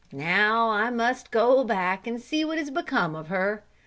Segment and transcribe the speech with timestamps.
[0.11, 3.63] "Now I must go back and see what has become of her.